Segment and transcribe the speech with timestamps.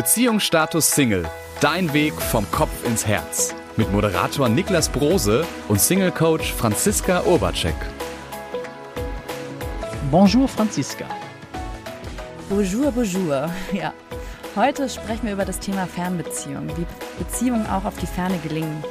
[0.00, 1.28] Beziehungsstatus Single.
[1.60, 3.54] Dein Weg vom Kopf ins Herz.
[3.76, 7.74] Mit Moderator Niklas Brose und Single-Coach Franziska Urbacek.
[10.10, 11.04] Bonjour, Franziska.
[12.48, 13.50] Bonjour, bonjour.
[13.74, 13.92] Ja.
[14.56, 16.86] Heute sprechen wir über das Thema Fernbeziehung, wie
[17.22, 18.82] Beziehungen auch auf die Ferne gelingen.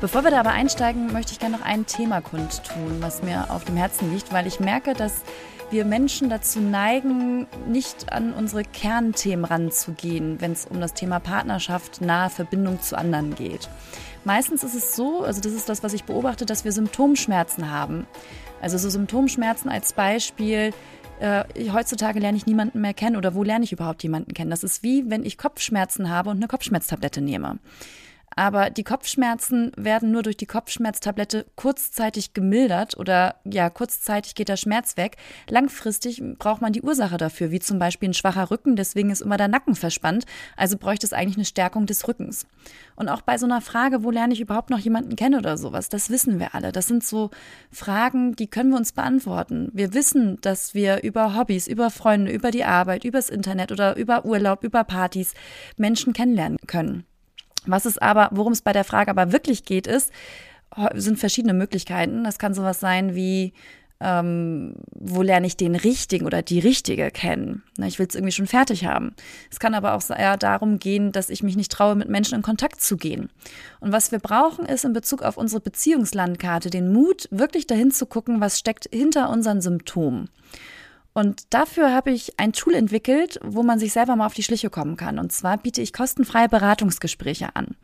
[0.00, 3.64] Bevor wir da aber einsteigen, möchte ich gerne noch ein Thema kundtun, was mir auf
[3.64, 5.24] dem Herzen liegt, weil ich merke, dass
[5.70, 12.00] wir Menschen dazu neigen, nicht an unsere Kernthemen ranzugehen, wenn es um das Thema Partnerschaft,
[12.00, 13.68] nahe Verbindung zu anderen geht.
[14.24, 18.06] Meistens ist es so, also das ist das, was ich beobachte, dass wir Symptomschmerzen haben.
[18.62, 20.72] Also so Symptomschmerzen als Beispiel,
[21.20, 24.50] äh, heutzutage lerne ich niemanden mehr kennen oder wo lerne ich überhaupt jemanden kennen?
[24.50, 27.58] Das ist wie, wenn ich Kopfschmerzen habe und eine Kopfschmerztablette nehme.
[28.36, 34.56] Aber die Kopfschmerzen werden nur durch die Kopfschmerztablette kurzzeitig gemildert oder ja, kurzzeitig geht der
[34.56, 35.16] Schmerz weg.
[35.48, 39.36] Langfristig braucht man die Ursache dafür, wie zum Beispiel ein schwacher Rücken, deswegen ist immer
[39.36, 40.26] der Nacken verspannt.
[40.56, 42.46] Also bräuchte es eigentlich eine Stärkung des Rückens.
[42.96, 45.88] Und auch bei so einer Frage, wo lerne ich überhaupt noch jemanden kennen oder sowas,
[45.88, 46.72] das wissen wir alle.
[46.72, 47.30] Das sind so
[47.70, 49.70] Fragen, die können wir uns beantworten.
[49.72, 54.24] Wir wissen, dass wir über Hobbys, über Freunde, über die Arbeit, übers Internet oder über
[54.24, 55.34] Urlaub, über Partys
[55.76, 57.04] Menschen kennenlernen können.
[57.66, 60.12] Was es aber, worum es bei der Frage aber wirklich geht, ist,
[60.94, 62.24] sind verschiedene Möglichkeiten.
[62.24, 63.52] Das kann sowas sein wie,
[64.00, 67.62] ähm, wo lerne ich den Richtigen oder die Richtige kennen?
[67.76, 69.14] Na, ich will es irgendwie schon fertig haben.
[69.50, 72.42] Es kann aber auch eher darum gehen, dass ich mich nicht traue, mit Menschen in
[72.42, 73.30] Kontakt zu gehen.
[73.80, 78.06] Und was wir brauchen, ist in Bezug auf unsere Beziehungslandkarte den Mut, wirklich dahin zu
[78.06, 80.28] gucken, was steckt hinter unseren Symptomen.
[81.14, 84.68] Und dafür habe ich ein Tool entwickelt, wo man sich selber mal auf die Schliche
[84.68, 85.20] kommen kann.
[85.20, 87.76] Und zwar biete ich kostenfreie Beratungsgespräche an.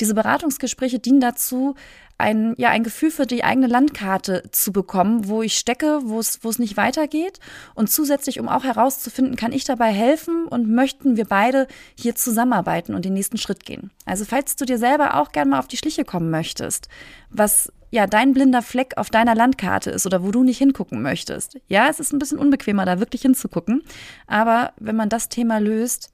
[0.00, 1.76] Diese Beratungsgespräche dienen dazu,
[2.18, 6.44] ein, ja, ein Gefühl für die eigene Landkarte zu bekommen, wo ich stecke, wo es,
[6.44, 7.40] wo es nicht weitergeht.
[7.74, 11.66] Und zusätzlich, um auch herauszufinden, kann ich dabei helfen und möchten wir beide
[11.98, 13.90] hier zusammenarbeiten und den nächsten Schritt gehen.
[14.04, 16.88] Also falls du dir selber auch gerne mal auf die Schliche kommen möchtest,
[17.30, 21.60] was ja dein blinder Fleck auf deiner Landkarte ist oder wo du nicht hingucken möchtest.
[21.68, 23.84] Ja, es ist ein bisschen unbequemer, da wirklich hinzugucken.
[24.26, 26.12] Aber wenn man das Thema löst,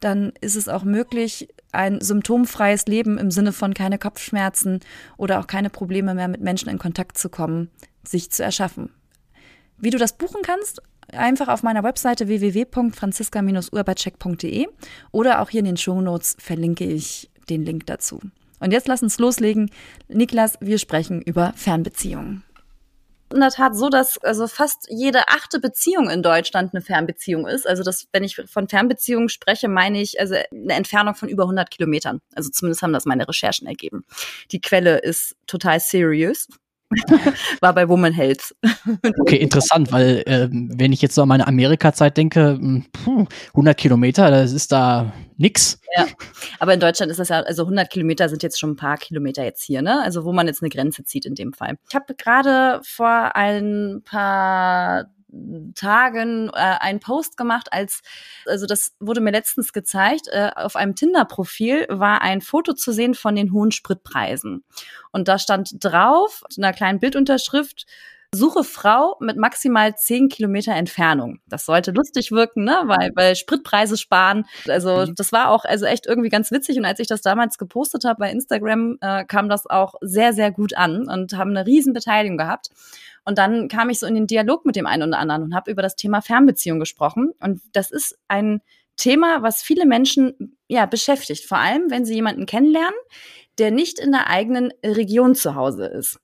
[0.00, 4.80] dann ist es auch möglich, ein symptomfreies Leben im Sinne von keine Kopfschmerzen
[5.16, 7.70] oder auch keine Probleme mehr mit Menschen in Kontakt zu kommen,
[8.04, 8.90] sich zu erschaffen.
[9.78, 10.82] Wie du das buchen kannst,
[11.12, 14.66] einfach auf meiner Webseite www.franziska-urbacek.de
[15.12, 18.20] oder auch hier in den Shownotes verlinke ich den Link dazu.
[18.60, 19.70] Und jetzt lass uns loslegen.
[20.08, 22.44] Niklas, wir sprechen über Fernbeziehungen
[23.34, 27.68] in der Tat so, dass also fast jede achte Beziehung in Deutschland eine Fernbeziehung ist.
[27.68, 31.70] Also das, wenn ich von Fernbeziehungen spreche, meine ich also eine Entfernung von über 100
[31.70, 32.20] Kilometern.
[32.34, 34.04] Also zumindest haben das meine Recherchen ergeben.
[34.52, 36.48] Die Quelle ist total serious.
[37.60, 38.54] war bei Woman Health.
[39.20, 43.76] okay, interessant, weil äh, wenn ich jetzt so an meine Amerika-Zeit denke, hm, puh, 100
[43.76, 45.78] Kilometer, das ist da nix.
[45.96, 46.06] Ja,
[46.58, 49.44] aber in Deutschland ist das ja, also 100 Kilometer sind jetzt schon ein paar Kilometer
[49.44, 50.02] jetzt hier, ne?
[50.02, 51.76] Also wo man jetzt eine Grenze zieht in dem Fall.
[51.88, 55.06] Ich habe gerade vor ein paar
[55.74, 58.02] Tagen äh, einen Post gemacht, als
[58.46, 60.28] also das wurde mir letztens gezeigt.
[60.28, 64.64] Äh, auf einem Tinder-Profil war ein Foto zu sehen von den hohen Spritpreisen
[65.12, 67.86] und da stand drauf in einer kleinen Bildunterschrift
[68.34, 71.40] Suche Frau mit maximal zehn Kilometer Entfernung.
[71.46, 72.82] Das sollte lustig wirken, ne?
[72.86, 74.44] Weil, weil Spritpreise sparen.
[74.68, 75.14] Also mhm.
[75.14, 76.76] das war auch also echt irgendwie ganz witzig.
[76.78, 80.50] Und als ich das damals gepostet habe bei Instagram, äh, kam das auch sehr, sehr
[80.50, 82.68] gut an und haben eine riesen Beteiligung gehabt.
[83.24, 85.70] Und dann kam ich so in den Dialog mit dem einen oder anderen und habe
[85.70, 87.32] über das Thema Fernbeziehung gesprochen.
[87.40, 88.60] Und das ist ein
[88.96, 91.44] Thema, was viele Menschen ja beschäftigt.
[91.46, 92.94] Vor allem, wenn sie jemanden kennenlernen,
[93.58, 96.18] der nicht in der eigenen Region zu Hause ist.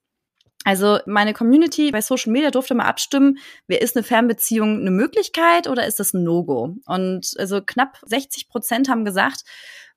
[0.64, 5.68] Also meine Community bei Social Media durfte mal abstimmen, wer ist eine Fernbeziehung eine Möglichkeit
[5.68, 6.76] oder ist das ein No-Go?
[6.86, 9.42] Und also knapp 60 Prozent haben gesagt,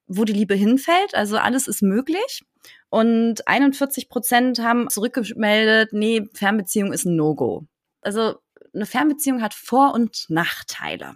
[0.07, 1.15] wo die Liebe hinfällt.
[1.15, 2.43] Also alles ist möglich.
[2.89, 7.65] Und 41 Prozent haben zurückgemeldet, nee, Fernbeziehung ist ein No-Go.
[8.01, 8.35] Also
[8.73, 11.13] eine Fernbeziehung hat Vor- und Nachteile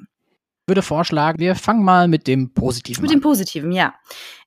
[0.67, 3.15] würde vorschlagen, wir fangen mal mit dem Positiven mit an.
[3.15, 3.93] Mit dem Positiven, ja.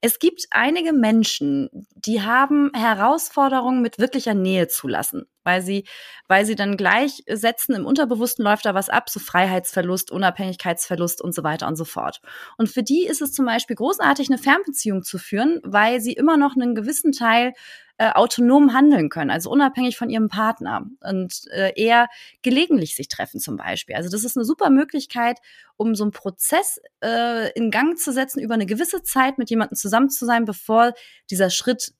[0.00, 5.84] Es gibt einige Menschen, die haben Herausforderungen mit wirklicher Nähe zulassen, weil sie,
[6.28, 11.42] weil sie dann gleichsetzen, im Unterbewussten läuft da was ab, so Freiheitsverlust, Unabhängigkeitsverlust und so
[11.42, 12.20] weiter und so fort.
[12.56, 16.36] Und für die ist es zum Beispiel großartig, eine Fernbeziehung zu führen, weil sie immer
[16.36, 17.52] noch einen gewissen Teil
[17.98, 22.08] äh, autonom handeln können, also unabhängig von ihrem Partner und äh, eher
[22.42, 23.96] gelegentlich sich treffen zum Beispiel.
[23.96, 25.38] Also das ist eine super Möglichkeit,
[25.76, 29.76] um so einen Prozess äh, in Gang zu setzen, über eine gewisse Zeit mit jemandem
[29.76, 30.94] zusammen zu sein, bevor
[31.28, 31.92] dieser Schritt,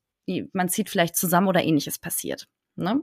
[0.52, 2.46] man zieht vielleicht zusammen oder ähnliches passiert.
[2.80, 3.02] Ne?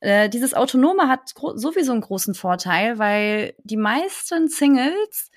[0.00, 5.30] Äh, dieses Autonome hat sowieso einen großen Vorteil, weil die meisten Singles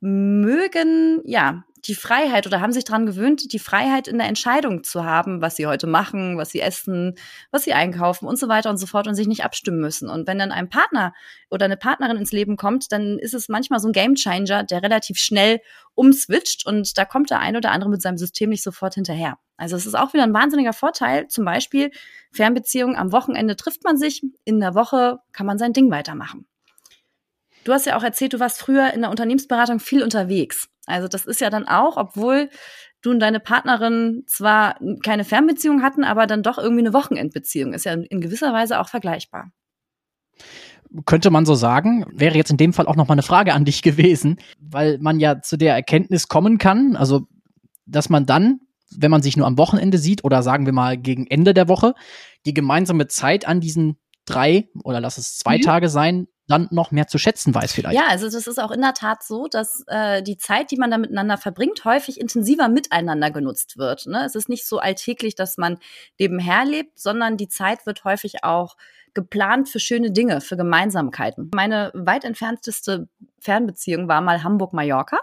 [0.00, 5.04] mögen, ja, die Freiheit oder haben sich daran gewöhnt, die Freiheit in der Entscheidung zu
[5.04, 7.14] haben, was sie heute machen, was sie essen,
[7.50, 10.08] was sie einkaufen und so weiter und so fort und sich nicht abstimmen müssen.
[10.08, 11.14] Und wenn dann ein Partner
[11.50, 15.18] oder eine Partnerin ins Leben kommt, dann ist es manchmal so ein Gamechanger, der relativ
[15.18, 15.60] schnell
[15.94, 19.38] umswitcht und da kommt der ein oder andere mit seinem System nicht sofort hinterher.
[19.56, 21.28] Also es ist auch wieder ein wahnsinniger Vorteil.
[21.28, 21.90] Zum Beispiel
[22.32, 26.46] Fernbeziehungen am Wochenende trifft man sich, in der Woche kann man sein Ding weitermachen.
[27.64, 30.68] Du hast ja auch erzählt, du warst früher in der Unternehmensberatung viel unterwegs.
[30.86, 32.48] Also das ist ja dann auch, obwohl
[33.02, 37.72] du und deine Partnerin zwar keine Fernbeziehung hatten, aber dann doch irgendwie eine Wochenendbeziehung.
[37.72, 39.50] Ist ja in gewisser Weise auch vergleichbar.
[41.06, 43.64] Könnte man so sagen, wäre jetzt in dem Fall auch noch mal eine Frage an
[43.64, 47.26] dich gewesen, weil man ja zu der Erkenntnis kommen kann, also
[47.86, 48.60] dass man dann,
[48.96, 51.94] wenn man sich nur am Wochenende sieht oder sagen wir mal gegen Ende der Woche,
[52.44, 55.62] die gemeinsame Zeit an diesen drei oder lass es zwei mhm.
[55.62, 57.96] Tage sein, dann noch mehr zu schätzen weiß vielleicht.
[57.96, 60.90] Ja, also das ist auch in der Tat so, dass äh, die Zeit, die man
[60.90, 64.06] da miteinander verbringt, häufig intensiver miteinander genutzt wird.
[64.06, 64.24] Ne?
[64.24, 65.78] Es ist nicht so alltäglich, dass man
[66.18, 68.76] nebenher lebt, sondern die Zeit wird häufig auch
[69.14, 71.50] geplant für schöne Dinge, für Gemeinsamkeiten.
[71.54, 73.08] Meine weit entfernteste
[73.40, 75.18] Fernbeziehung war mal Hamburg-Mallorca.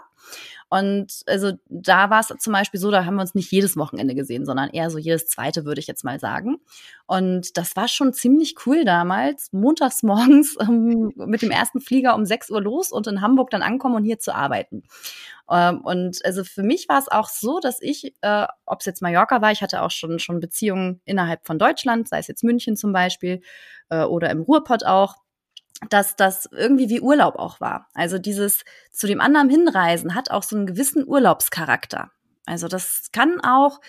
[0.70, 4.14] Und also da war es zum Beispiel so, da haben wir uns nicht jedes Wochenende
[4.14, 6.58] gesehen, sondern eher so jedes zweite, würde ich jetzt mal sagen.
[7.06, 12.26] Und das war schon ziemlich cool damals, montags morgens ähm, mit dem ersten Flieger um
[12.26, 14.82] 6 Uhr los und in Hamburg dann ankommen und hier zu arbeiten.
[15.50, 19.00] Ähm, und also für mich war es auch so, dass ich, äh, ob es jetzt
[19.00, 22.76] Mallorca war, ich hatte auch schon, schon Beziehungen innerhalb von Deutschland, sei es jetzt München
[22.76, 23.40] zum Beispiel
[23.88, 25.16] äh, oder im Ruhrpott auch
[25.90, 27.88] dass das irgendwie wie Urlaub auch war.
[27.94, 32.10] Also dieses zu dem anderen hinreisen hat auch so einen gewissen Urlaubscharakter.
[32.46, 33.80] Also das kann auch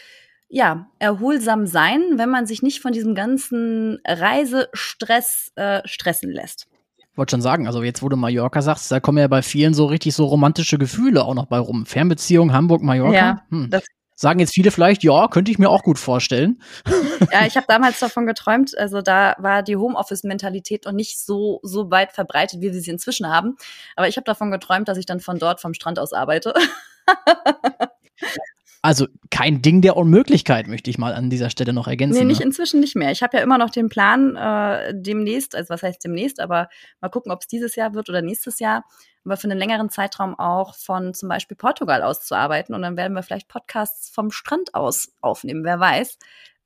[0.50, 6.68] ja erholsam sein, wenn man sich nicht von diesem ganzen Reisestress äh, stressen lässt.
[7.16, 9.86] Wollte schon sagen, also jetzt wo du Mallorca sagst, da kommen ja bei vielen so
[9.86, 11.86] richtig so romantische Gefühle auch noch bei rum.
[11.86, 13.14] Fernbeziehung Hamburg Mallorca.
[13.14, 13.70] Ja, hm.
[13.70, 13.84] das
[14.20, 16.62] sagen jetzt viele vielleicht, ja, könnte ich mir auch gut vorstellen.
[17.32, 21.92] Ja, ich habe damals davon geträumt, also da war die Homeoffice-Mentalität noch nicht so, so
[21.92, 23.58] weit verbreitet, wie wir sie inzwischen haben.
[23.96, 26.54] Aber ich habe davon geträumt, dass ich dann von dort vom Strand aus arbeite.
[28.82, 32.20] Also kein Ding der Unmöglichkeit, möchte ich mal an dieser Stelle noch ergänzen.
[32.20, 32.46] Nee, nicht ne?
[32.46, 33.12] inzwischen nicht mehr.
[33.12, 36.70] Ich habe ja immer noch den Plan, äh, demnächst, also was heißt demnächst, aber
[37.02, 38.86] mal gucken, ob es dieses Jahr wird oder nächstes Jahr,
[39.26, 42.74] aber für einen längeren Zeitraum auch von zum Beispiel Portugal aus zu arbeiten.
[42.74, 46.18] Und dann werden wir vielleicht Podcasts vom Strand aus aufnehmen, wer weiß.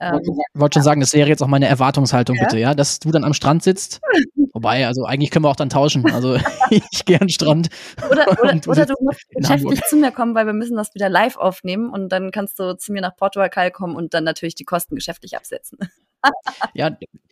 [0.04, 2.44] Ähm, ich wollte schon sagen, das wäre jetzt auch meine Erwartungshaltung, ja?
[2.44, 4.02] bitte, ja, dass du dann am Strand sitzt.
[4.54, 6.06] Wobei, also eigentlich können wir auch dann tauschen.
[6.12, 6.36] Also
[6.70, 7.70] ich gehe an den Strand.
[8.10, 11.10] Oder, oder, du, oder du musst geschäftlich zu mir kommen, weil wir müssen das wieder
[11.10, 14.66] live aufnehmen und dann kannst du zu mir nach Portugal kommen und dann natürlich die
[14.66, 15.80] Kosten geschäftlich absetzen.
[16.74, 16.92] ja,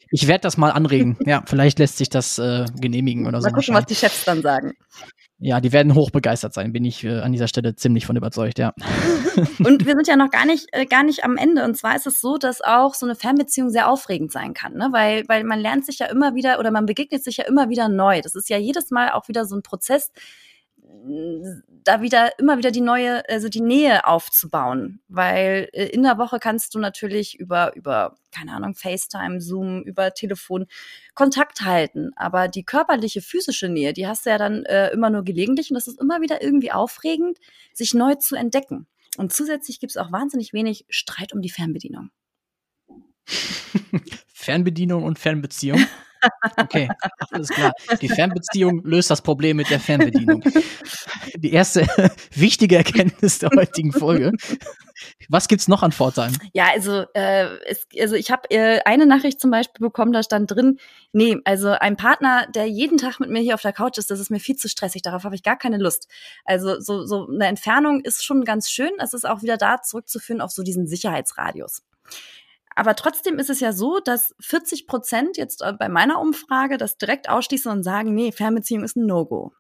[0.09, 1.17] ich werde das mal anregen.
[1.25, 3.49] Ja, vielleicht lässt sich das äh, genehmigen oder mal so.
[3.49, 4.73] Mal gucken, was die Chefs dann sagen.
[5.43, 8.73] Ja, die werden hochbegeistert sein, bin ich äh, an dieser Stelle ziemlich von überzeugt, ja.
[9.65, 11.65] Und wir sind ja noch gar nicht, äh, gar nicht am Ende.
[11.65, 14.89] Und zwar ist es so, dass auch so eine Fernbeziehung sehr aufregend sein kann, ne?
[14.91, 17.89] Weil, weil man lernt sich ja immer wieder oder man begegnet sich ja immer wieder
[17.89, 18.21] neu.
[18.21, 20.11] Das ist ja jedes Mal auch wieder so ein Prozess,
[21.83, 26.39] da wieder immer wieder die neue, also die Nähe aufzubauen, weil äh, in der Woche
[26.39, 30.67] kannst du natürlich über über keine Ahnung FaceTime, Zoom, über Telefon
[31.15, 35.23] Kontakt halten, aber die körperliche, physische Nähe, die hast du ja dann äh, immer nur
[35.23, 37.37] gelegentlich und das ist immer wieder irgendwie aufregend,
[37.73, 38.87] sich neu zu entdecken.
[39.17, 42.11] Und zusätzlich gibt es auch wahnsinnig wenig Streit um die Fernbedienung.
[44.33, 45.85] Fernbedienung und Fernbeziehung.
[46.57, 46.89] Okay,
[47.31, 47.73] alles klar.
[48.01, 50.43] Die Fernbeziehung löst das Problem mit der Fernbedienung.
[51.35, 51.87] Die erste
[52.35, 54.31] wichtige Erkenntnis der heutigen Folge.
[55.29, 56.37] Was gibt's noch an Vorteilen?
[56.53, 60.51] Ja, also, äh, es, also ich habe äh, eine Nachricht zum Beispiel bekommen, da stand
[60.51, 60.79] drin,
[61.11, 64.19] nee, also ein Partner, der jeden Tag mit mir hier auf der Couch ist, das
[64.19, 66.07] ist mir viel zu stressig, darauf habe ich gar keine Lust.
[66.45, 70.41] Also so, so eine Entfernung ist schon ganz schön, es ist auch wieder da zurückzuführen
[70.41, 71.83] auf so diesen Sicherheitsradius.
[72.75, 76.97] Aber trotzdem ist es ja so, dass 40 Prozent jetzt äh, bei meiner Umfrage das
[76.97, 79.53] direkt ausschließen und sagen, nee, Fernbeziehung ist ein No-Go.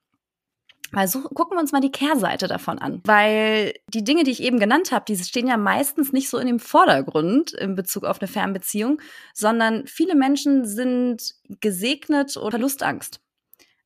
[0.93, 3.01] Mal so, gucken wir uns mal die Kehrseite davon an.
[3.05, 6.47] Weil die Dinge, die ich eben genannt habe, die stehen ja meistens nicht so in
[6.47, 9.01] dem Vordergrund in Bezug auf eine Fernbeziehung,
[9.33, 13.21] sondern viele Menschen sind gesegnet oder Verlustangst.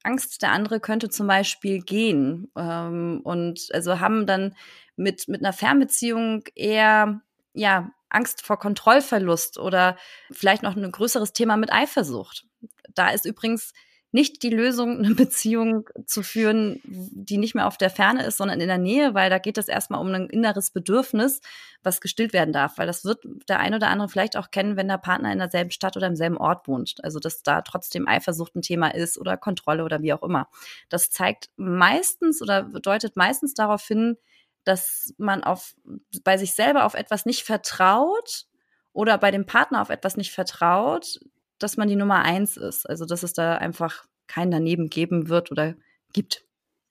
[0.01, 4.55] Angst, der andere könnte zum Beispiel gehen ähm, und also haben dann
[4.95, 7.21] mit, mit einer Fernbeziehung eher
[7.55, 9.97] ja, Angst vor Kontrollverlust oder
[10.31, 12.45] vielleicht noch ein größeres Thema mit Eifersucht.
[12.93, 13.73] Da ist übrigens
[14.15, 18.61] nicht die Lösung, eine Beziehung zu führen, die nicht mehr auf der Ferne ist, sondern
[18.61, 21.41] in der Nähe, weil da geht es erstmal um ein inneres Bedürfnis,
[21.83, 22.77] was gestillt werden darf.
[22.77, 25.71] Weil das wird der ein oder andere vielleicht auch kennen, wenn der Partner in derselben
[25.71, 27.03] Stadt oder im selben Ort wohnt.
[27.03, 30.47] Also, dass da trotzdem Eifersucht ein Thema ist oder Kontrolle oder wie auch immer.
[30.87, 34.17] Das zeigt meistens oder deutet meistens darauf hin,
[34.65, 35.75] dass man auf,
[36.23, 38.45] bei sich selber auf etwas nicht vertraut
[38.91, 41.19] oder bei dem Partner auf etwas nicht vertraut,
[41.59, 42.89] dass man die Nummer eins ist.
[42.89, 45.75] Also, dass es da einfach keinen daneben geben wird oder
[46.13, 46.43] gibt.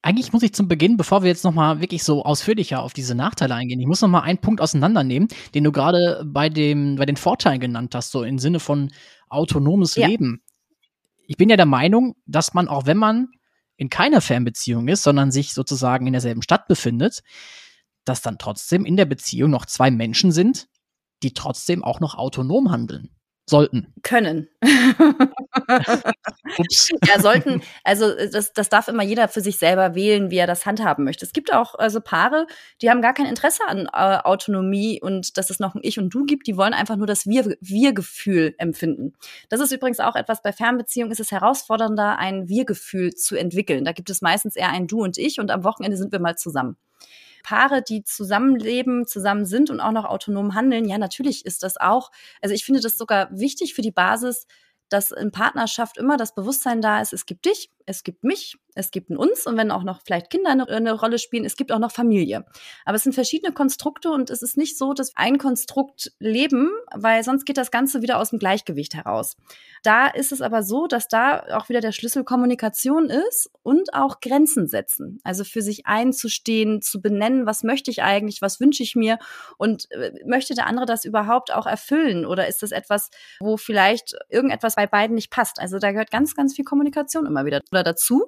[0.02, 3.54] Eigentlich muss ich zum Beginn, bevor wir jetzt nochmal wirklich so ausführlicher auf diese Nachteile
[3.54, 7.58] eingehen, ich muss nochmal einen Punkt auseinandernehmen, den du gerade bei dem, bei den Vorteilen
[7.58, 8.92] genannt hast, so im Sinne von
[9.30, 10.06] autonomes ja.
[10.06, 10.42] Leben.
[11.26, 13.28] Ich bin ja der Meinung, dass man, auch wenn man
[13.76, 17.22] in keiner Fernbeziehung ist, sondern sich sozusagen in derselben Stadt befindet,
[18.04, 20.68] dass dann trotzdem in der Beziehung noch zwei Menschen sind,
[21.22, 23.14] die trotzdem auch noch autonom handeln
[23.48, 23.92] sollten.
[24.02, 24.48] Können.
[26.58, 26.88] Ups.
[27.06, 30.64] Ja, sollten, also das, das darf immer jeder für sich selber wählen, wie er das
[30.64, 31.24] handhaben möchte.
[31.26, 32.46] Es gibt auch also Paare,
[32.80, 36.14] die haben gar kein Interesse an äh, Autonomie und dass es noch ein Ich und
[36.14, 39.12] Du gibt, die wollen einfach nur das Wir-Wir-Gefühl empfinden.
[39.48, 43.84] Das ist übrigens auch etwas, bei Fernbeziehungen ist es herausfordernder, ein Wir-Gefühl zu entwickeln.
[43.84, 46.36] Da gibt es meistens eher ein Du und Ich und am Wochenende sind wir mal
[46.36, 46.76] zusammen.
[47.44, 52.10] Paare, die zusammenleben, zusammen sind und auch noch autonom handeln, ja, natürlich ist das auch,
[52.42, 54.46] also ich finde das sogar wichtig für die Basis,
[54.88, 58.90] dass in Partnerschaft immer das Bewusstsein da ist, es gibt dich, es gibt mich, es
[58.90, 61.70] gibt ein uns und wenn auch noch vielleicht Kinder eine, eine, Rolle spielen, es gibt
[61.70, 62.44] auch noch Familie.
[62.84, 67.22] Aber es sind verschiedene Konstrukte und es ist nicht so, dass ein Konstrukt leben, weil
[67.22, 69.36] sonst geht das Ganze wieder aus dem Gleichgewicht heraus.
[69.82, 74.20] Da ist es aber so, dass da auch wieder der Schlüssel Kommunikation ist und auch
[74.20, 75.20] Grenzen setzen.
[75.22, 79.18] Also für sich einzustehen, zu benennen, was möchte ich eigentlich, was wünsche ich mir
[79.56, 83.10] und äh, möchte der andere das überhaupt auch erfüllen oder ist das etwas,
[83.40, 85.60] wo vielleicht irgendetwas bei beiden nicht passt?
[85.60, 88.26] Also da gehört ganz, ganz viel Kommunikation immer wieder oder dazu.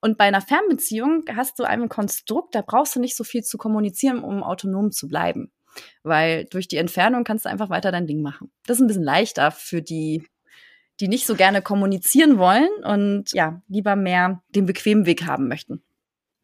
[0.00, 3.58] Und bei einer Fernbeziehung hast du ein Konstrukt, da brauchst du nicht so viel zu
[3.58, 5.50] kommunizieren, um autonom zu bleiben.
[6.02, 8.50] Weil durch die Entfernung kannst du einfach weiter dein Ding machen.
[8.66, 10.24] Das ist ein bisschen leichter für die,
[11.00, 15.82] die nicht so gerne kommunizieren wollen und ja, lieber mehr den bequemen Weg haben möchten.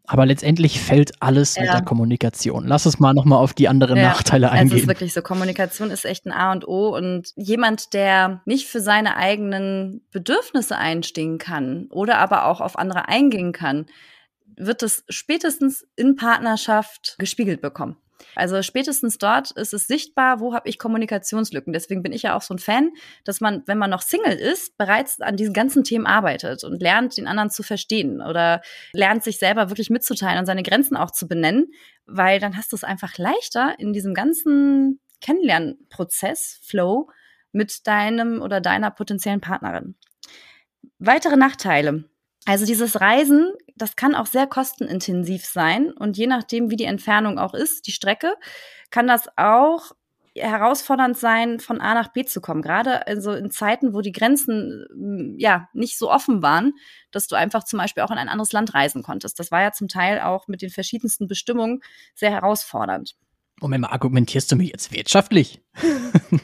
[0.07, 1.63] Aber letztendlich fällt alles ja.
[1.63, 2.67] mit der Kommunikation.
[2.67, 4.77] Lass es mal nochmal auf die anderen ja, Nachteile eingehen.
[4.77, 5.23] Es ist wirklich so.
[5.23, 6.95] Kommunikation ist echt ein A und O.
[6.95, 13.09] Und jemand, der nicht für seine eigenen Bedürfnisse einstehen kann oder aber auch auf andere
[13.09, 13.87] eingehen kann,
[14.57, 17.97] wird es spätestens in Partnerschaft gespiegelt bekommen.
[18.35, 21.73] Also spätestens dort ist es sichtbar, wo habe ich Kommunikationslücken.
[21.73, 22.91] Deswegen bin ich ja auch so ein Fan,
[23.25, 27.17] dass man, wenn man noch Single ist, bereits an diesen ganzen Themen arbeitet und lernt,
[27.17, 31.29] den anderen zu verstehen oder lernt, sich selber wirklich mitzuteilen und seine Grenzen auch zu
[31.29, 31.73] benennen,
[32.07, 37.09] weil dann hast du es einfach leichter in diesem ganzen Kennenlernprozess, Flow,
[37.53, 39.95] mit deinem oder deiner potenziellen Partnerin.
[40.99, 42.05] Weitere Nachteile.
[42.47, 47.39] Also dieses Reisen, das kann auch sehr kostenintensiv sein und je nachdem, wie die Entfernung
[47.39, 48.35] auch ist, die Strecke,
[48.91, 49.93] kann das auch
[50.37, 52.61] herausfordernd sein, von A nach B zu kommen.
[52.61, 56.73] Gerade also in Zeiten, wo die Grenzen mm, ja nicht so offen waren,
[57.13, 59.39] dass du einfach zum Beispiel auch in ein anderes Land reisen konntest.
[59.39, 61.81] Das war ja zum Teil auch mit den verschiedensten Bestimmungen
[62.15, 63.15] sehr herausfordernd.
[63.61, 65.61] Moment mal, argumentierst du mir jetzt wirtschaftlich?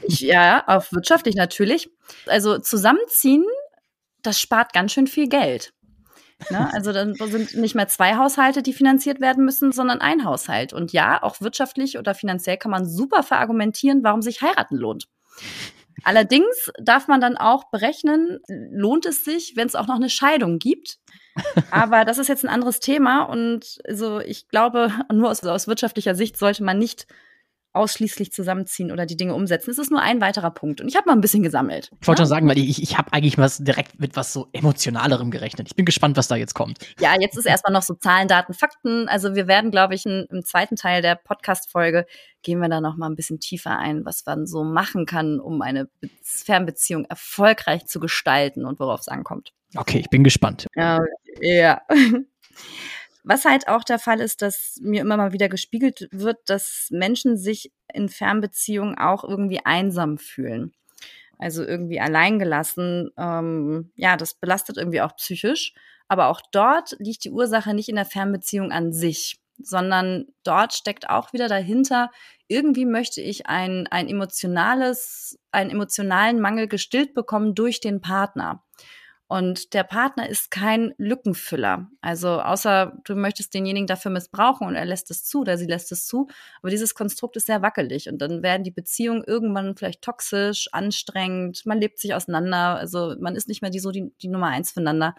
[0.02, 1.90] Ich, ja, auch wirtschaftlich natürlich.
[2.26, 3.44] Also zusammenziehen,
[4.22, 5.72] das spart ganz schön viel Geld.
[6.50, 6.72] Ne?
[6.72, 10.72] Also dann sind nicht mehr zwei Haushalte, die finanziert werden müssen, sondern ein Haushalt.
[10.72, 15.08] Und ja, auch wirtschaftlich oder finanziell kann man super verargumentieren, warum sich heiraten lohnt.
[16.02, 20.58] Allerdings darf man dann auch berechnen, lohnt es sich, wenn es auch noch eine Scheidung
[20.58, 20.98] gibt.
[21.70, 26.14] Aber das ist jetzt ein anderes Thema und also ich glaube, nur aus, aus wirtschaftlicher
[26.14, 27.06] Sicht sollte man nicht
[27.72, 29.70] ausschließlich zusammenziehen oder die Dinge umsetzen.
[29.70, 30.80] Es ist nur ein weiterer Punkt.
[30.80, 31.90] Und ich habe mal ein bisschen gesammelt.
[32.00, 32.26] Ich wollte ja?
[32.26, 35.68] schon sagen, weil ich, ich habe eigentlich was direkt mit was so emotionalerem gerechnet.
[35.68, 36.78] Ich bin gespannt, was da jetzt kommt.
[36.98, 39.08] Ja, jetzt ist erstmal noch so Zahlen, Daten, Fakten.
[39.08, 42.06] Also wir werden, glaube ich, in, im zweiten Teil der Podcast-Folge
[42.42, 45.62] gehen wir da noch mal ein bisschen tiefer ein, was man so machen kann, um
[45.62, 45.88] eine
[46.22, 49.52] Fernbeziehung erfolgreich zu gestalten und worauf es ankommt.
[49.76, 50.66] Okay, ich bin gespannt.
[50.74, 51.00] Ja.
[51.40, 51.80] ja.
[53.22, 57.36] Was halt auch der Fall ist, dass mir immer mal wieder gespiegelt wird, dass Menschen
[57.36, 60.72] sich in Fernbeziehungen auch irgendwie einsam fühlen.
[61.38, 63.10] Also irgendwie alleingelassen.
[63.16, 65.74] Ähm, ja, das belastet irgendwie auch psychisch.
[66.08, 71.08] Aber auch dort liegt die Ursache nicht in der Fernbeziehung an sich, sondern dort steckt
[71.08, 72.10] auch wieder dahinter,
[72.48, 78.64] irgendwie möchte ich ein, ein emotionales, einen emotionalen Mangel gestillt bekommen durch den Partner.
[79.30, 81.88] Und der Partner ist kein Lückenfüller.
[82.00, 85.92] Also außer du möchtest denjenigen dafür missbrauchen und er lässt es zu oder sie lässt
[85.92, 86.26] es zu.
[86.60, 91.64] Aber dieses Konstrukt ist sehr wackelig und dann werden die Beziehungen irgendwann vielleicht toxisch, anstrengend,
[91.64, 92.74] man lebt sich auseinander.
[92.74, 95.14] Also man ist nicht mehr die, so die, die Nummer eins füreinander.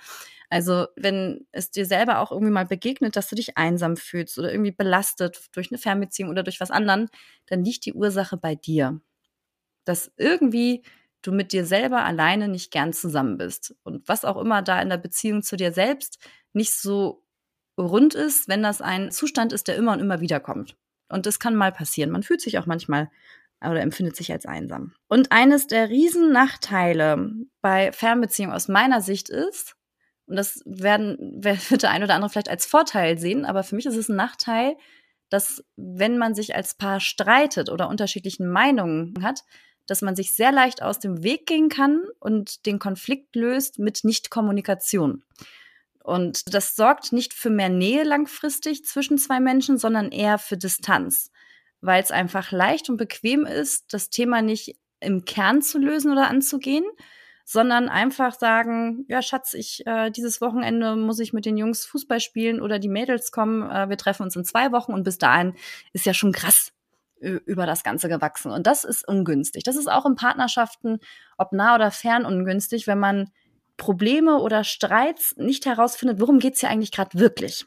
[0.50, 4.52] Also wenn es dir selber auch irgendwie mal begegnet, dass du dich einsam fühlst oder
[4.52, 7.08] irgendwie belastet durch eine Fernbeziehung oder durch was anderen,
[7.46, 9.00] dann liegt die Ursache bei dir.
[9.86, 10.84] Dass irgendwie
[11.22, 13.76] du mit dir selber alleine nicht gern zusammen bist.
[13.84, 16.20] Und was auch immer da in der Beziehung zu dir selbst
[16.54, 17.24] nicht so
[17.80, 20.76] rund ist, wenn das ein Zustand ist, der immer und immer wieder kommt.
[21.10, 22.12] Und das kann mal passieren.
[22.12, 23.10] Man fühlt sich auch manchmal
[23.64, 24.94] oder empfindet sich als einsam.
[25.08, 29.76] Und eines der riesen Nachteile bei Fernbeziehungen aus meiner Sicht ist,
[30.26, 33.86] und das werden, wird der ein oder andere vielleicht als Vorteil sehen, aber für mich
[33.86, 34.76] ist es ein Nachteil,
[35.30, 39.44] dass wenn man sich als Paar streitet oder unterschiedlichen Meinungen hat,
[39.92, 44.06] dass man sich sehr leicht aus dem Weg gehen kann und den Konflikt löst mit
[44.06, 45.22] Nichtkommunikation.
[46.02, 51.30] Und das sorgt nicht für mehr Nähe langfristig zwischen zwei Menschen, sondern eher für Distanz,
[51.82, 56.30] weil es einfach leicht und bequem ist, das Thema nicht im Kern zu lösen oder
[56.30, 56.86] anzugehen,
[57.44, 62.22] sondern einfach sagen, ja Schatz, ich äh, dieses Wochenende muss ich mit den Jungs Fußball
[62.22, 65.54] spielen oder die Mädels kommen, äh, wir treffen uns in zwei Wochen und bis dahin
[65.92, 66.72] ist ja schon krass
[67.22, 68.52] über das Ganze gewachsen.
[68.52, 69.64] Und das ist ungünstig.
[69.64, 71.00] Das ist auch in Partnerschaften,
[71.38, 73.30] ob nah oder fern, ungünstig, wenn man
[73.78, 77.66] Probleme oder Streits nicht herausfindet, worum geht's hier eigentlich gerade wirklich.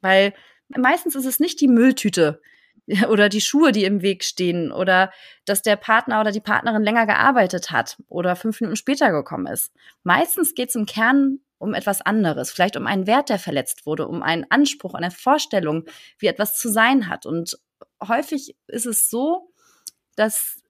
[0.00, 0.34] Weil
[0.68, 2.40] meistens ist es nicht die Mülltüte
[3.08, 5.10] oder die Schuhe, die im Weg stehen oder
[5.44, 9.72] dass der Partner oder die Partnerin länger gearbeitet hat oder fünf Minuten später gekommen ist.
[10.02, 14.22] Meistens geht's im Kern um etwas anderes, vielleicht um einen Wert, der verletzt wurde, um
[14.22, 15.84] einen Anspruch, eine Vorstellung,
[16.18, 17.24] wie etwas zu sein hat.
[17.24, 17.58] Und
[18.08, 19.50] häufig ist es so,
[20.16, 20.60] dass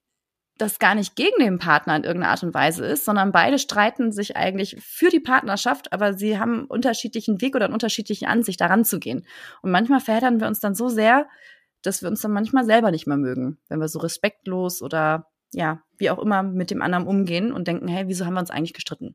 [0.56, 4.12] das gar nicht gegen den Partner in irgendeiner Art und Weise ist, sondern beide streiten
[4.12, 8.60] sich eigentlich für die Partnerschaft, aber sie haben einen unterschiedlichen Weg oder eine unterschiedliche Ansicht,
[8.60, 9.26] daran zu gehen.
[9.62, 11.26] Und manchmal verheddern wir uns dann so sehr,
[11.82, 15.82] dass wir uns dann manchmal selber nicht mehr mögen, wenn wir so respektlos oder ja,
[15.98, 18.74] wie auch immer mit dem anderen umgehen und denken, hey, wieso haben wir uns eigentlich
[18.74, 19.14] gestritten?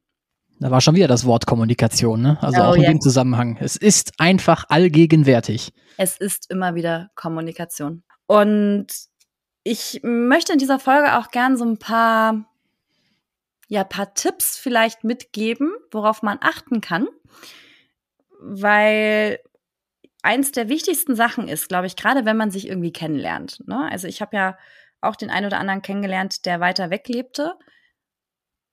[0.59, 2.37] Da war schon wieder das Wort Kommunikation, ne?
[2.41, 2.91] Also oh, auch in yeah.
[2.91, 3.57] dem Zusammenhang.
[3.61, 5.71] Es ist einfach allgegenwärtig.
[5.97, 8.03] Es ist immer wieder Kommunikation.
[8.29, 8.85] Und
[9.63, 12.45] ich möchte in dieser Folge auch gern so ein paar,
[13.67, 17.07] ja, paar Tipps vielleicht mitgeben, worauf man achten kann.
[18.39, 19.39] Weil
[20.21, 23.63] eins der wichtigsten Sachen ist, glaube ich, gerade wenn man sich irgendwie kennenlernt.
[23.67, 23.89] Ne?
[23.91, 24.57] Also ich habe ja
[25.01, 27.55] auch den einen oder anderen kennengelernt, der weiter weg lebte.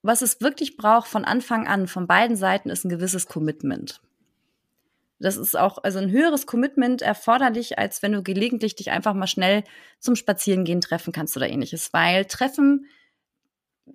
[0.03, 4.03] Was es wirklich braucht von Anfang an, von beiden Seiten, ist ein gewisses Commitment.
[5.19, 9.27] Das ist auch also ein höheres Commitment erforderlich, als wenn du gelegentlich dich einfach mal
[9.27, 9.65] schnell
[9.99, 11.93] zum Spazierengehen treffen kannst oder ähnliches.
[11.93, 12.87] Weil Treffen,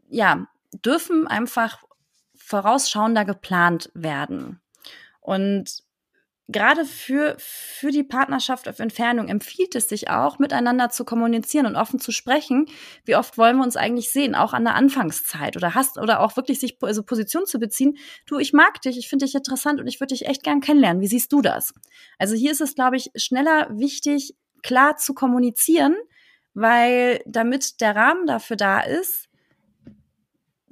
[0.09, 0.47] ja,
[0.83, 1.83] dürfen einfach
[2.35, 4.61] vorausschauender geplant werden.
[5.19, 5.83] Und
[6.51, 11.75] gerade für, für die Partnerschaft auf Entfernung empfiehlt es sich auch, miteinander zu kommunizieren und
[11.75, 12.65] offen zu sprechen.
[13.05, 16.35] Wie oft wollen wir uns eigentlich sehen, auch an der Anfangszeit oder hast oder auch
[16.35, 17.97] wirklich sich also Position zu beziehen.
[18.25, 21.01] Du, ich mag dich, ich finde dich interessant und ich würde dich echt gern kennenlernen.
[21.01, 21.73] Wie siehst du das?
[22.17, 25.95] Also hier ist es, glaube ich, schneller wichtig, klar zu kommunizieren,
[26.53, 29.27] weil damit der Rahmen dafür da ist,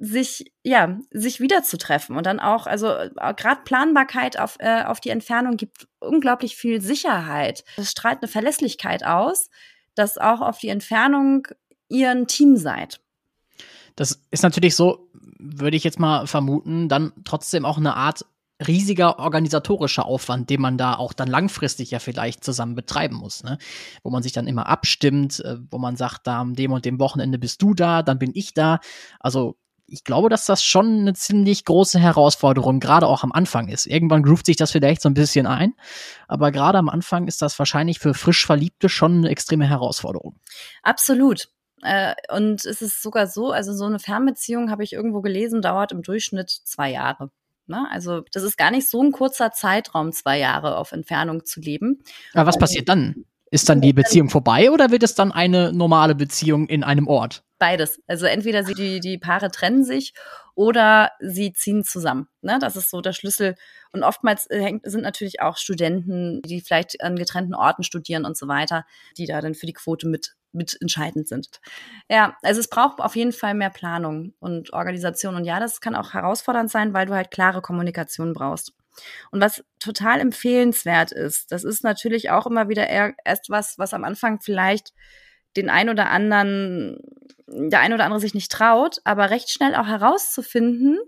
[0.02, 5.10] sich ja sich wiederzutreffen und dann auch also äh, gerade Planbarkeit auf äh, auf die
[5.10, 7.64] Entfernung gibt unglaublich viel Sicherheit.
[7.76, 9.50] Das strahlt eine Verlässlichkeit aus,
[9.94, 11.46] dass auch auf die Entfernung
[11.90, 13.00] ihr ein Team seid.
[13.94, 18.24] Das ist natürlich so, würde ich jetzt mal vermuten, dann trotzdem auch eine Art
[18.66, 23.58] riesiger organisatorischer Aufwand, den man da auch dann langfristig ja vielleicht zusammen betreiben muss, ne?
[24.02, 26.98] Wo man sich dann immer abstimmt, äh, wo man sagt, da am dem und dem
[26.98, 28.80] Wochenende bist du da, dann bin ich da.
[29.18, 29.56] Also
[29.90, 33.86] ich glaube, dass das schon eine ziemlich große Herausforderung, gerade auch am Anfang ist.
[33.86, 35.74] Irgendwann groovt sich das vielleicht so ein bisschen ein,
[36.28, 40.36] aber gerade am Anfang ist das wahrscheinlich für frisch Verliebte schon eine extreme Herausforderung.
[40.82, 41.48] Absolut.
[41.82, 45.92] Äh, und es ist sogar so, also so eine Fernbeziehung, habe ich irgendwo gelesen, dauert
[45.92, 47.30] im Durchschnitt zwei Jahre.
[47.66, 47.86] Ne?
[47.90, 52.02] Also das ist gar nicht so ein kurzer Zeitraum, zwei Jahre auf Entfernung zu leben.
[52.34, 53.24] Aber was passiert dann?
[53.50, 57.42] Ist dann die Beziehung vorbei oder wird es dann eine normale Beziehung in einem Ort?
[57.60, 58.00] Beides.
[58.06, 60.14] Also entweder sie, die, die Paare trennen sich
[60.54, 62.26] oder sie ziehen zusammen.
[62.40, 62.58] Ne?
[62.58, 63.54] Das ist so der Schlüssel.
[63.92, 68.34] Und oftmals äh, hängt, sind natürlich auch Studenten, die vielleicht an getrennten Orten studieren und
[68.34, 68.86] so weiter,
[69.18, 71.60] die da dann für die Quote mit, mit entscheidend sind.
[72.08, 75.34] Ja, also es braucht auf jeden Fall mehr Planung und Organisation.
[75.34, 78.72] Und ja, das kann auch herausfordernd sein, weil du halt klare Kommunikation brauchst.
[79.32, 84.04] Und was total empfehlenswert ist, das ist natürlich auch immer wieder erst was, was am
[84.04, 84.94] Anfang vielleicht
[85.56, 86.98] den ein oder anderen,
[87.46, 90.98] der ein oder andere sich nicht traut, aber recht schnell auch herauszufinden,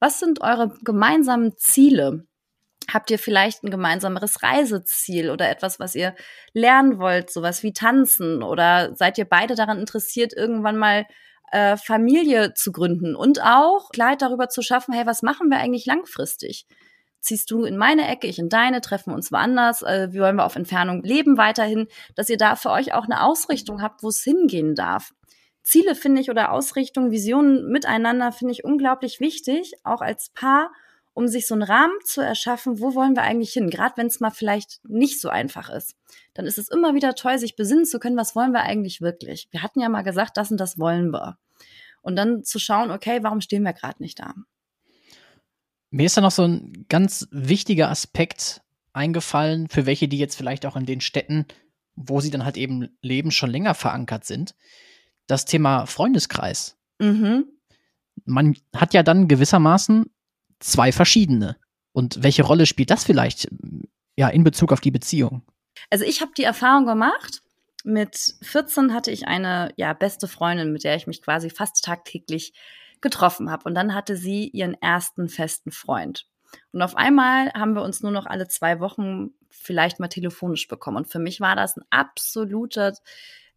[0.00, 2.26] Was sind eure gemeinsamen Ziele?
[2.92, 6.14] Habt ihr vielleicht ein gemeinsameres Reiseziel oder etwas, was ihr
[6.52, 8.42] lernen wollt, sowas wie tanzen?
[8.42, 11.06] Oder seid ihr beide daran interessiert, irgendwann mal
[11.50, 15.86] äh, Familie zu gründen und auch Kleid darüber zu schaffen, hey, was machen wir eigentlich
[15.86, 16.66] langfristig?
[17.26, 20.44] Ziehst du in meine Ecke, ich in deine, treffen uns woanders, äh, wie wollen wir
[20.44, 24.22] auf Entfernung leben weiterhin, dass ihr da für euch auch eine Ausrichtung habt, wo es
[24.22, 25.12] hingehen darf.
[25.64, 30.70] Ziele finde ich oder Ausrichtung, Visionen miteinander finde ich unglaublich wichtig, auch als Paar
[31.14, 33.70] um sich so einen Rahmen zu erschaffen, wo wollen wir eigentlich hin?
[33.70, 35.96] Gerade wenn es mal vielleicht nicht so einfach ist.
[36.34, 39.48] Dann ist es immer wieder toll, sich besinnen zu können, was wollen wir eigentlich wirklich?
[39.50, 41.38] Wir hatten ja mal gesagt, das und das wollen wir.
[42.02, 44.34] Und dann zu schauen, okay, warum stehen wir gerade nicht da?
[45.96, 48.60] Mir ist da noch so ein ganz wichtiger Aspekt
[48.92, 51.46] eingefallen, für welche, die jetzt vielleicht auch in den Städten,
[51.94, 54.54] wo sie dann halt eben leben, schon länger verankert sind.
[55.26, 56.76] Das Thema Freundeskreis.
[56.98, 57.46] Mhm.
[58.26, 60.04] Man hat ja dann gewissermaßen
[60.60, 61.56] zwei verschiedene.
[61.92, 63.48] Und welche Rolle spielt das vielleicht
[64.16, 65.40] ja in Bezug auf die Beziehung?
[65.88, 67.40] Also ich habe die Erfahrung gemacht.
[67.84, 72.52] Mit 14 hatte ich eine ja beste Freundin, mit der ich mich quasi fast tagtäglich
[73.00, 73.64] getroffen habe.
[73.64, 76.26] Und dann hatte sie ihren ersten festen Freund.
[76.72, 80.98] Und auf einmal haben wir uns nur noch alle zwei Wochen vielleicht mal telefonisch bekommen.
[80.98, 82.92] Und für mich war das ein absoluter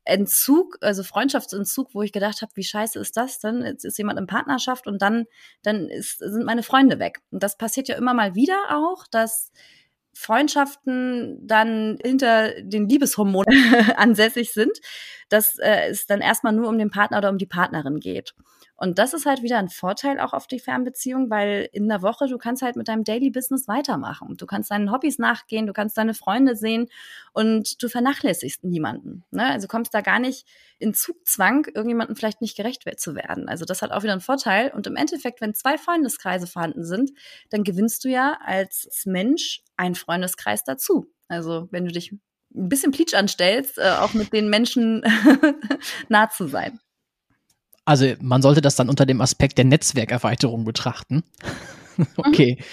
[0.05, 3.63] Entzug, also Freundschaftsentzug, wo ich gedacht habe, wie scheiße ist das denn?
[3.63, 5.25] Jetzt ist jemand in Partnerschaft und dann,
[5.61, 7.21] dann ist, sind meine Freunde weg.
[7.31, 9.51] Und das passiert ja immer mal wieder auch, dass
[10.13, 14.77] Freundschaften dann hinter den Liebeshormonen ansässig sind,
[15.29, 18.33] dass äh, es dann erstmal nur um den Partner oder um die Partnerin geht.
[18.79, 22.27] Und das ist halt wieder ein Vorteil auch auf die Fernbeziehung, weil in der Woche
[22.27, 24.37] du kannst halt mit deinem Daily Business weitermachen.
[24.37, 26.87] Du kannst deinen Hobbys nachgehen, du kannst deine Freunde sehen
[27.33, 29.25] und du vernachlässigst niemanden.
[29.31, 29.45] Ne?
[29.45, 33.49] Also kommst da gar nicht in Zugzwang, irgendjemandem vielleicht nicht gerecht zu werden.
[33.49, 34.71] Also das hat auch wieder einen Vorteil.
[34.71, 37.11] Und im Endeffekt, wenn zwei Freundeskreise vorhanden sind,
[37.49, 41.11] dann gewinnst du ja als Mensch einen Freundeskreis dazu.
[41.27, 42.13] Also wenn du dich
[42.55, 45.03] ein bisschen Pleatsch anstellst, äh, auch mit den Menschen
[46.09, 46.79] nah zu sein.
[47.89, 51.23] Also man sollte das dann unter dem Aspekt der Netzwerkerweiterung betrachten.
[52.17, 52.63] okay, mhm.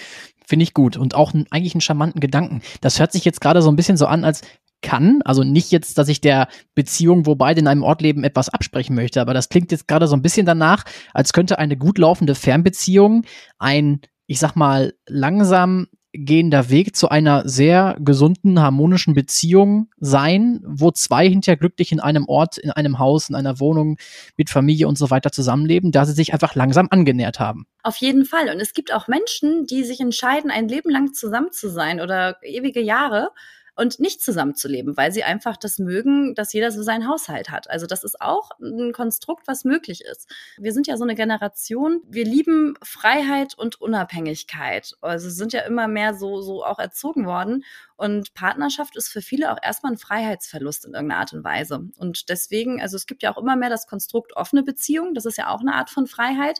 [0.45, 2.61] finde ich gut und auch eigentlich einen charmanten Gedanken.
[2.81, 4.43] Das hört sich jetzt gerade so ein bisschen so an, als
[4.83, 8.49] kann, also nicht jetzt, dass ich der Beziehung, wo beide in einem Ort leben, etwas
[8.49, 10.83] absprechen möchte, aber das klingt jetzt gerade so ein bisschen danach,
[11.15, 13.23] als könnte eine gut laufende Fernbeziehung
[13.57, 15.87] ein, ich sag mal, langsam
[16.25, 22.25] gehender Weg zu einer sehr gesunden, harmonischen Beziehung sein, wo zwei hinterher glücklich in einem
[22.27, 23.97] Ort, in einem Haus, in einer Wohnung
[24.35, 27.65] mit Familie und so weiter zusammenleben, da sie sich einfach langsam angenähert haben.
[27.83, 28.49] Auf jeden Fall.
[28.49, 32.37] Und es gibt auch Menschen, die sich entscheiden, ein Leben lang zusammen zu sein oder
[32.43, 33.29] ewige Jahre
[33.77, 37.69] und nicht zusammenzuleben, weil sie einfach das mögen, dass jeder so seinen Haushalt hat.
[37.69, 40.27] Also das ist auch ein Konstrukt, was möglich ist.
[40.57, 44.95] Wir sind ja so eine Generation, wir lieben Freiheit und Unabhängigkeit.
[45.01, 47.63] Also sind ja immer mehr so, so auch erzogen worden.
[47.95, 51.87] Und Partnerschaft ist für viele auch erstmal ein Freiheitsverlust in irgendeiner Art und Weise.
[51.97, 55.13] Und deswegen, also es gibt ja auch immer mehr das Konstrukt offene Beziehung.
[55.13, 56.59] Das ist ja auch eine Art von Freiheit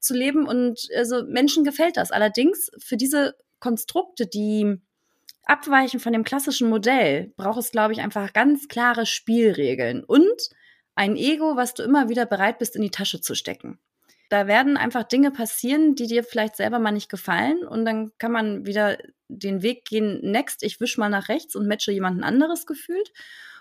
[0.00, 0.46] zu leben.
[0.46, 2.10] Und also Menschen gefällt das.
[2.10, 4.80] Allerdings für diese Konstrukte, die
[5.46, 10.50] abweichen von dem klassischen Modell, braucht es, glaube ich, einfach ganz klare Spielregeln und
[10.94, 13.78] ein Ego, was du immer wieder bereit bist, in die Tasche zu stecken.
[14.30, 18.32] Da werden einfach Dinge passieren, die dir vielleicht selber mal nicht gefallen und dann kann
[18.32, 22.66] man wieder den Weg gehen, next, ich wisch mal nach rechts und matche jemanden anderes
[22.66, 23.12] gefühlt.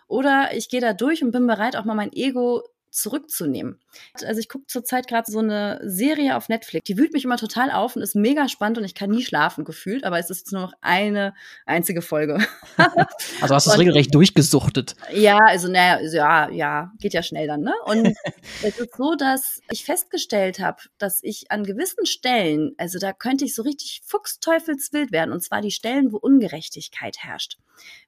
[0.08, 3.80] Oder ich gehe da durch und bin bereit, auch mal mein Ego zurückzunehmen.
[4.24, 6.86] Also ich gucke zurzeit gerade so eine Serie auf Netflix.
[6.86, 9.66] Die wühlt mich immer total auf und ist mega spannend und ich kann nie schlafen
[9.66, 11.34] gefühlt, aber es ist nur noch eine
[11.66, 12.40] einzige Folge.
[13.42, 14.96] also hast du es regelrecht durchgesuchtet.
[15.12, 17.74] Ja, also naja, ja, ja, geht ja schnell dann, ne?
[17.86, 18.14] Und
[18.64, 23.46] es ist so, dass ich festgestellt habe, dass ich an gewissen Stellen, also da könnte
[23.46, 27.58] ich so richtig fuchsteufelswild werden und zwar die Stellen, wo Ungerechtigkeit herrscht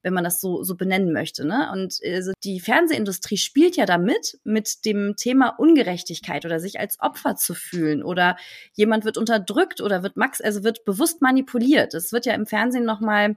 [0.02, 1.46] wenn man das so, so benennen möchte.
[1.46, 1.70] Ne?
[1.72, 7.36] Und also die Fernsehindustrie spielt ja damit, mit dem Thema Ungerechtigkeit oder sich als Opfer
[7.36, 8.38] zu fühlen oder
[8.74, 11.94] jemand wird unterdrückt oder wird max, also wird bewusst manipuliert.
[11.94, 13.36] Es wird ja im Fernsehen nochmal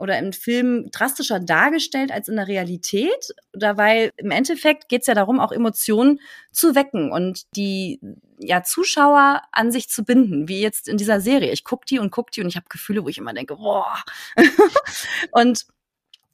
[0.00, 3.34] oder im Film drastischer dargestellt als in der Realität.
[3.52, 8.00] Weil im Endeffekt geht es ja darum, auch Emotionen zu wecken und die
[8.38, 11.52] ja, Zuschauer an sich zu binden, wie jetzt in dieser Serie.
[11.52, 14.02] Ich gucke die und gucke die und ich habe Gefühle, wo ich immer denke, boah.
[15.32, 15.66] und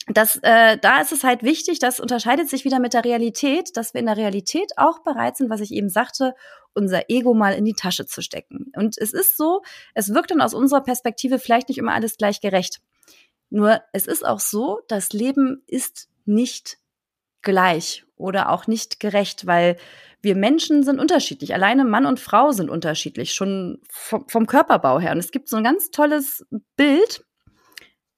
[0.06, 3.92] das, äh, da ist es halt wichtig, das unterscheidet sich wieder mit der Realität, dass
[3.92, 6.34] wir in der Realität auch bereit sind, was ich eben sagte,
[6.74, 8.70] unser Ego mal in die Tasche zu stecken.
[8.76, 9.62] Und es ist so,
[9.94, 12.80] es wirkt dann aus unserer Perspektive vielleicht nicht immer alles gleich gerecht.
[13.50, 16.78] Nur es ist auch so, das Leben ist nicht
[17.42, 19.76] gleich oder auch nicht gerecht, weil
[20.22, 21.54] wir Menschen sind unterschiedlich.
[21.54, 25.12] Alleine Mann und Frau sind unterschiedlich, schon vom, vom Körperbau her.
[25.12, 26.44] Und es gibt so ein ganz tolles
[26.76, 27.24] Bild,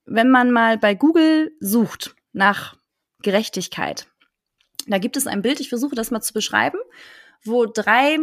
[0.08, 2.76] wenn man mal bei Google sucht nach
[3.22, 4.06] Gerechtigkeit.
[4.86, 6.78] Da gibt es ein Bild, ich versuche das mal zu beschreiben,
[7.44, 8.18] wo drei,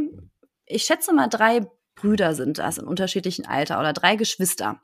[0.66, 4.82] ich schätze mal drei Brüder sind das in unterschiedlichen Alter oder drei Geschwister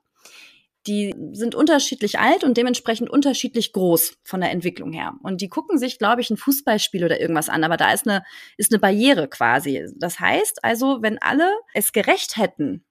[0.88, 5.14] die sind unterschiedlich alt und dementsprechend unterschiedlich groß von der Entwicklung her.
[5.22, 8.24] Und die gucken sich, glaube ich, ein Fußballspiel oder irgendwas an, aber da ist eine,
[8.58, 9.88] ist eine Barriere quasi.
[9.96, 12.84] Das heißt also, wenn alle es gerecht hätten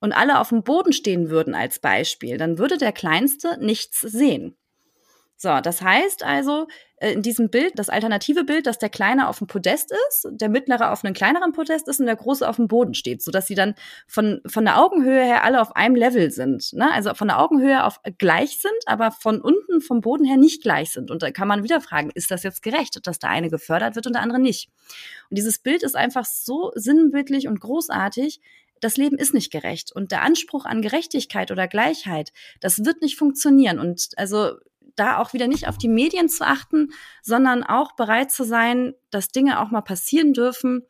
[0.00, 4.56] und alle auf dem Boden stehen würden als Beispiel, dann würde der Kleinste nichts sehen.
[5.38, 9.36] So, das heißt also, äh, in diesem Bild, das alternative Bild, dass der Kleine auf
[9.38, 12.68] dem Podest ist, der Mittlere auf einem kleineren Podest ist und der Große auf dem
[12.68, 13.74] Boden steht, so dass sie dann
[14.06, 16.72] von, von der Augenhöhe her alle auf einem Level sind.
[16.72, 16.90] Ne?
[16.90, 20.90] Also von der Augenhöhe auf gleich sind, aber von unten vom Boden her nicht gleich
[20.92, 21.10] sind.
[21.10, 24.06] Und da kann man wieder fragen, ist das jetzt gerecht, dass der eine gefördert wird
[24.06, 24.70] und der andere nicht?
[25.28, 28.40] Und dieses Bild ist einfach so sinnbildlich und großartig,
[28.80, 33.16] das Leben ist nicht gerecht und der Anspruch an Gerechtigkeit oder Gleichheit, das wird nicht
[33.16, 33.78] funktionieren.
[33.78, 34.52] Und also
[34.96, 39.28] da auch wieder nicht auf die Medien zu achten, sondern auch bereit zu sein, dass
[39.28, 40.82] Dinge auch mal passieren dürfen,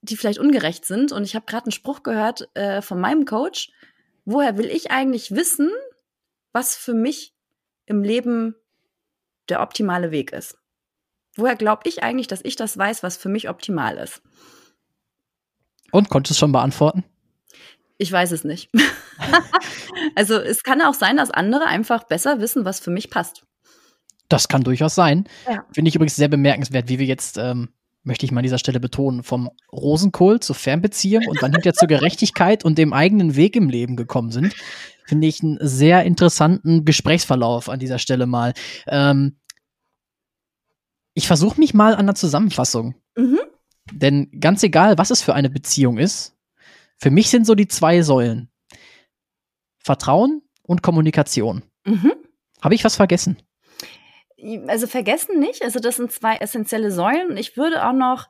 [0.00, 1.12] die vielleicht ungerecht sind.
[1.12, 3.70] Und ich habe gerade einen Spruch gehört äh, von meinem Coach,
[4.24, 5.70] woher will ich eigentlich wissen,
[6.52, 7.34] was für mich
[7.86, 8.56] im Leben
[9.48, 10.58] der optimale Weg ist?
[11.34, 14.22] Woher glaube ich eigentlich, dass ich das weiß, was für mich optimal ist?
[15.92, 17.04] Und konntest du es schon beantworten?
[17.98, 18.68] Ich weiß es nicht.
[20.16, 23.44] also es kann auch sein, dass andere einfach besser wissen, was für mich passt.
[24.28, 25.28] Das kann durchaus sein.
[25.46, 25.64] Ja.
[25.72, 27.68] Finde ich übrigens sehr bemerkenswert, wie wir jetzt, ähm,
[28.02, 31.86] möchte ich mal an dieser Stelle betonen, vom Rosenkohl zur Fernbeziehung und dann hinterher zur
[31.86, 34.54] Gerechtigkeit und dem eigenen Weg im Leben gekommen sind.
[35.06, 38.54] Finde ich einen sehr interessanten Gesprächsverlauf an dieser Stelle mal.
[38.88, 39.36] Ähm,
[41.14, 42.94] ich versuche mich mal an der Zusammenfassung.
[43.16, 43.38] Mhm.
[43.92, 46.34] Denn ganz egal, was es für eine Beziehung ist,
[46.98, 48.48] für mich sind so die zwei Säulen.
[49.78, 51.62] Vertrauen und Kommunikation.
[51.84, 52.12] Mhm.
[52.60, 53.36] Habe ich was vergessen?
[54.68, 55.62] Also vergessen nicht.
[55.62, 57.30] Also das sind zwei essentielle Säulen.
[57.30, 58.28] Und ich würde auch noch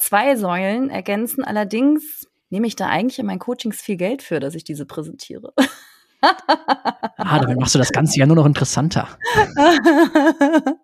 [0.00, 1.44] zwei Säulen ergänzen.
[1.44, 5.52] Allerdings nehme ich da eigentlich in meinen Coachings viel Geld für, dass ich diese präsentiere.
[6.20, 9.08] ah, damit machst du das Ganze ja nur noch interessanter.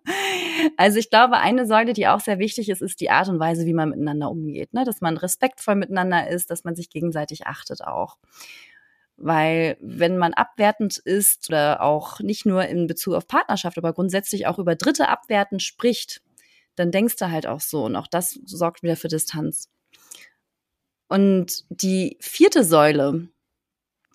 [0.77, 3.65] Also ich glaube, eine Säule, die auch sehr wichtig ist, ist die Art und Weise,
[3.65, 4.73] wie man miteinander umgeht.
[4.73, 4.83] Ne?
[4.83, 8.17] Dass man respektvoll miteinander ist, dass man sich gegenseitig achtet auch.
[9.17, 14.47] Weil wenn man abwertend ist oder auch nicht nur in Bezug auf Partnerschaft, aber grundsätzlich
[14.47, 16.21] auch über Dritte abwertend spricht,
[16.75, 17.85] dann denkst du halt auch so.
[17.85, 19.69] Und auch das sorgt wieder für Distanz.
[21.07, 23.29] Und die vierte Säule,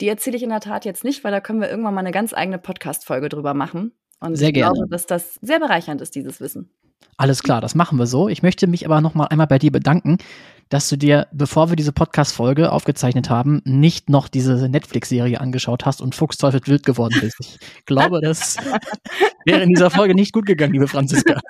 [0.00, 2.12] die erzähle ich in der Tat jetzt nicht, weil da können wir irgendwann mal eine
[2.12, 3.92] ganz eigene Podcast-Folge drüber machen.
[4.20, 4.74] Und sehr ich gerne.
[4.74, 6.70] glaube, dass das sehr bereichernd ist, dieses Wissen.
[7.16, 8.28] Alles klar, das machen wir so.
[8.28, 10.18] Ich möchte mich aber noch mal einmal bei dir bedanken,
[10.70, 16.00] dass du dir, bevor wir diese Podcast-Folge aufgezeichnet haben, nicht noch diese Netflix-Serie angeschaut hast
[16.00, 17.36] und fuchsteufelt wild geworden bist.
[17.40, 18.56] Ich glaube, das
[19.44, 21.40] wäre in dieser Folge nicht gut gegangen, liebe Franziska.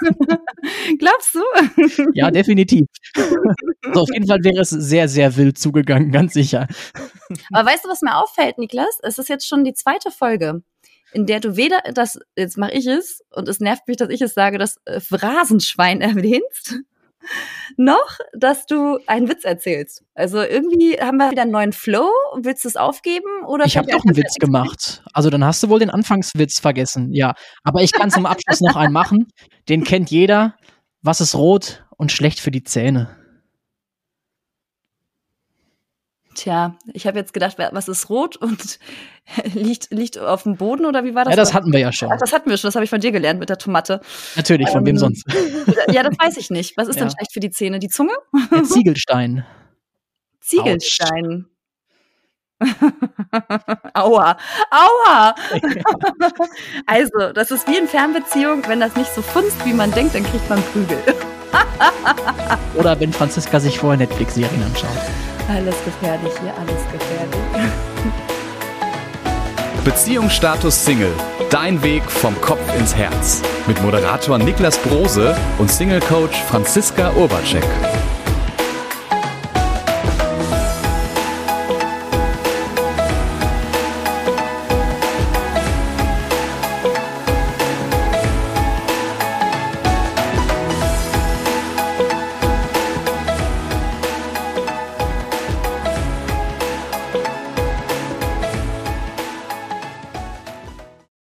[0.98, 2.06] Glaubst du?
[2.14, 2.86] Ja, definitiv.
[3.84, 6.66] Also auf jeden Fall wäre es sehr, sehr wild zugegangen, ganz sicher.
[7.52, 8.98] Aber weißt du, was mir auffällt, Niklas?
[9.02, 10.62] Es ist jetzt schon die zweite Folge
[11.12, 14.22] in der du weder das, jetzt mache ich es, und es nervt mich, dass ich
[14.22, 16.76] es sage, das äh, Phrasenschwein erwähnst,
[17.76, 20.04] noch, dass du einen Witz erzählst.
[20.14, 22.08] Also irgendwie haben wir wieder einen neuen Flow.
[22.36, 23.44] Willst du es aufgeben?
[23.46, 25.02] Oder ich habe doch einen Witz gemacht.
[25.12, 27.12] Also dann hast du wohl den Anfangswitz vergessen.
[27.12, 29.28] Ja, aber ich kann zum Abschluss noch einen machen.
[29.68, 30.56] Den kennt jeder.
[31.02, 33.19] Was ist rot und schlecht für die Zähne?
[36.34, 38.78] Tja, ich habe jetzt gedacht, was ist rot und
[39.54, 41.32] liegt, liegt auf dem Boden oder wie war das?
[41.32, 42.10] Ja, das hatten wir ja schon.
[42.12, 44.00] Ach, das hatten wir schon, das habe ich von dir gelernt mit der Tomate.
[44.36, 45.24] Natürlich, von ähm, wem sonst?
[45.92, 46.76] Ja, das weiß ich nicht.
[46.76, 47.02] Was ist ja.
[47.02, 47.78] denn schlecht für die Zähne?
[47.80, 48.12] Die Zunge?
[48.52, 49.44] Der Ziegelstein.
[50.40, 51.46] Ziegelstein.
[53.94, 54.36] Aua,
[54.70, 55.34] aua.
[56.86, 60.24] also, das ist wie in Fernbeziehung, wenn das nicht so funzt, wie man denkt, dann
[60.24, 60.98] kriegt man Prügel.
[62.76, 64.88] Oder wenn Franziska sich vorher Netflix-Serien anschaut.
[65.52, 67.40] Alles gefährlich hier, alles gefährlich.
[69.84, 71.12] Beziehungsstatus Single.
[71.50, 73.42] Dein Weg vom Kopf ins Herz.
[73.66, 77.64] Mit Moderator Niklas Brose und Single-Coach Franziska Urbacek.